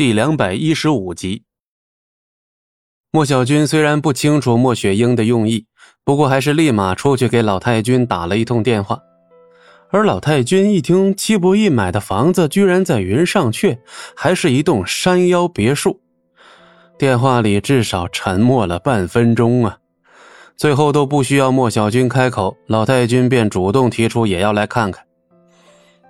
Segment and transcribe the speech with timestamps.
[0.00, 1.42] 第两百一十五集。
[3.12, 5.66] 莫小军虽然不清楚莫雪英的用意，
[6.06, 8.98] 不过还是立马出去给老太君打了一通电话。
[9.90, 13.78] 而老太君一听戚不义买的房子居然在云上阙，
[14.16, 16.00] 还是一栋山腰别墅，
[16.96, 19.80] 电话里至少沉默了半分钟啊！
[20.56, 25.04] 最后都不需要莫小军开口，老太君便主动提出也要来看看。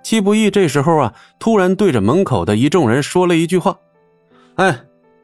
[0.03, 3.77] 戚不义这时候啊，突然对着门口的一众人说了一句话
[4.55, 4.79] ：“哎，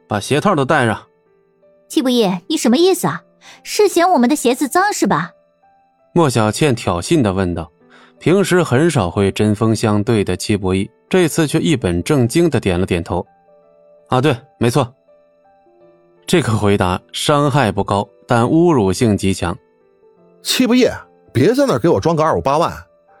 [0.06, 1.00] 把鞋套都带上。”
[1.88, 3.22] 戚不义，你什么意思啊？
[3.62, 5.30] 是嫌我们的鞋子脏是吧？
[6.12, 7.70] 莫小倩挑衅的问道。
[8.18, 13.24] 平时很少会针锋相对的戚不义，这次却一本正经的点了点头。
[14.08, 14.92] 啊，对，没错。
[16.26, 19.56] 这个回答伤害不高，但侮辱性极强。
[20.42, 20.88] 戚不义，
[21.32, 22.72] 别在那给我装个二五八万，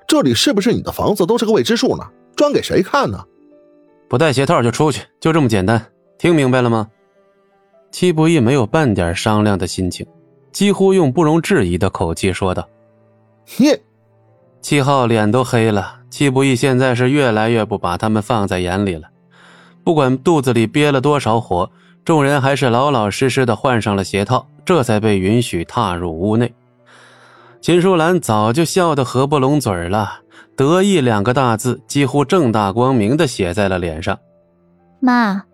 [0.08, 2.02] 这里是不是你的房子都是个未知数呢？
[2.34, 3.22] 装给谁看呢？
[4.08, 5.84] 不带鞋套就出去，就这么简单，
[6.16, 6.88] 听明白了吗？
[7.90, 10.06] 戚不义没有半点商量的心情，
[10.50, 12.66] 几乎用不容置疑的口气说道
[13.58, 13.78] ：“你。”
[14.62, 19.06] 七号脸都黑了，戚不义现在是越来越不把他们放在眼里了。
[19.84, 21.70] 不管肚子里憋了多少火，
[22.02, 26.50] 众人还是老老实实的换上了鞋套，这才被允许踏入屋内。
[27.60, 30.20] 秦淑兰早就笑得合不拢嘴了，
[30.56, 34.18] 得意两个大字几乎正大光明的写在了脸上。
[35.00, 35.44] 妈，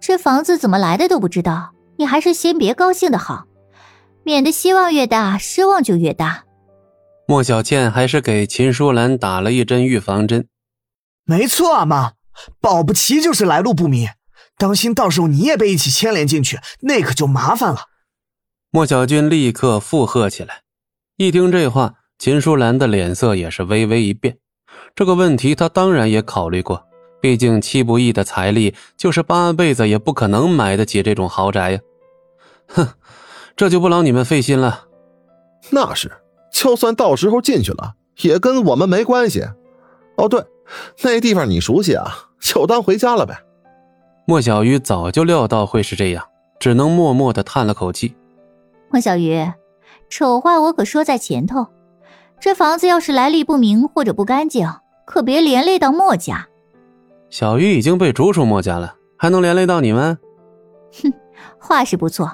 [0.00, 3.44] 这房子怎么来的都不知道，你还是先别高兴的好，
[4.24, 6.44] 免得希望越大，失望就越大。
[7.28, 10.48] 莫小倩还是给秦淑兰打了一针预防针。
[11.24, 12.12] 没错啊，妈，
[12.60, 14.08] 保不齐就是来路不明，
[14.58, 17.86] 当心到时候你也被一起牵连进去，那可就麻烦了。
[18.72, 20.61] 莫小军立刻附和起来。
[21.22, 24.36] 一听这话，秦淑兰的脸色也是微微一变。
[24.96, 26.84] 这个问题她当然也考虑过，
[27.20, 31.80] 毕竟戚不义的财力就是八辈子也不可能买得起这种豪宅呀。
[32.66, 32.88] 哼，
[33.54, 34.86] 这就不劳你们费心了。
[35.70, 36.10] 那是。
[36.52, 39.42] 就算到时候进去了，也跟我们没关系。
[40.16, 40.44] 哦，对，
[41.02, 43.38] 那地方你熟悉啊，就当回家了呗。
[44.26, 46.24] 莫小鱼早就料到会是这样，
[46.58, 48.14] 只能默默的叹了口气。
[48.90, 49.50] 莫小鱼，
[50.12, 51.68] 丑话我可说在前头，
[52.38, 54.68] 这房子要是来历不明或者不干净，
[55.06, 56.46] 可别连累到墨家。
[57.30, 60.18] 小鱼已经被逐出墨家了，还能连累到你们？
[61.02, 61.10] 哼，
[61.58, 62.30] 话是不错，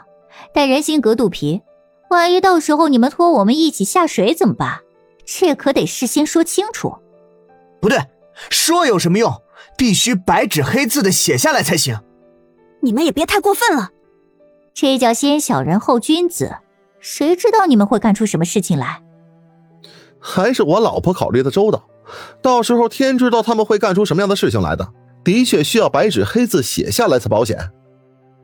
[0.53, 1.63] 但人心隔肚皮。
[2.11, 4.81] 万一到时候你们拖我们一起下水怎么办？
[5.25, 6.93] 这可得事先说清楚。
[7.81, 7.97] 不对，
[8.51, 9.33] 说有什么用？
[9.77, 11.97] 必须白纸黑字的写下来才行。
[12.81, 13.91] 你们也别太过分了。
[14.75, 16.57] 这叫先小人后君子。
[17.01, 19.03] 谁知道你们会干出什么事情来？
[20.19, 21.85] 还是我老婆考虑的周到。
[22.43, 24.89] 到时候天知道他们会干出什么样的事情来的。
[25.25, 27.71] 的确需要白纸黑字写下来才保险。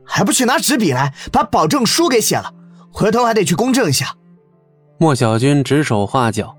[0.03, 2.53] 还不去拿纸笔来，把保证书给写了。
[2.91, 4.15] 回头还得去公证一下。
[4.99, 6.55] 莫小军指手画脚，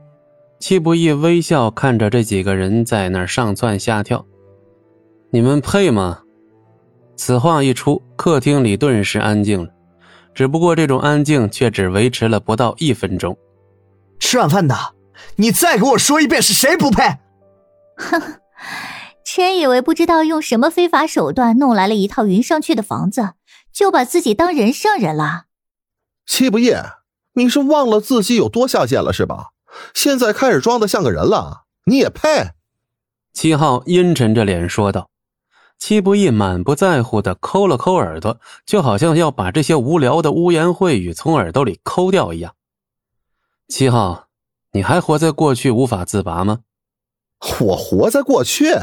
[0.58, 4.26] 戚不义微笑看着这几个人在那儿上蹿下跳。
[5.30, 6.20] 你们配吗？
[7.16, 9.70] 此话一出，客厅里顿时安静了。
[10.36, 13.34] 只不过这种安静却只维持了不到一分钟。
[14.20, 14.76] 吃晚饭的，
[15.36, 17.04] 你再给我说一遍是谁不配？
[17.96, 18.20] 哼，
[19.24, 23.30] 真以为不知道用什么非法手段弄来了一套云上去的房子，
[23.72, 25.44] 就把自己当人上人了？
[26.26, 26.74] 戚不义，
[27.32, 29.52] 你是忘了自己有多下贱了是吧？
[29.94, 32.50] 现在开始装的像个人了，你也配？
[33.32, 35.08] 七号阴沉着脸说道。
[35.78, 42.54] 戚不义满不在乎的抠了抠耳朵，就好像要把这些无聊的污言秽语从耳朵里抠掉一样。
[43.68, 44.28] 七号，
[44.72, 46.60] 你还活在过去无法自拔吗？
[47.60, 48.74] 我活在过去？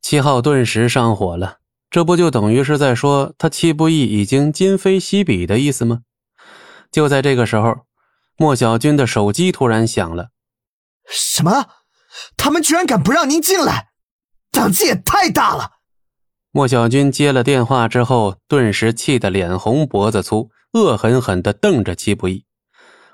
[0.00, 1.58] 七号顿时上火了，
[1.90, 6.00] 这不就等于是在说他戚不义已经今非昔比的意思吗？
[6.90, 7.86] 就在这个时候，
[8.36, 10.30] 莫小军的手机突然响了。
[11.06, 11.68] 什么？
[12.36, 13.92] 他们居然敢不让您进来，
[14.50, 15.76] 胆子也太大了！
[16.54, 22.44] 莫小军接了电话之后，顿时气得脸红脖子粗，恶狠狠地瞪着戚不义。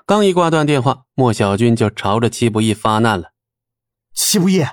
[0.05, 3.31] 刚一挂断电话，莫小军就朝着戚不义发难了
[4.13, 4.65] ：“戚不义，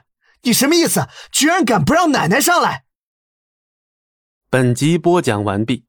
[0.42, 1.06] 你什么意思？
[1.30, 2.86] 居然敢不让奶奶上来？”
[4.50, 5.86] 本集播讲完毕，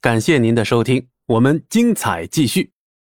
[0.00, 1.08] 感谢您的收听。
[1.26, 2.72] 我们精彩继续。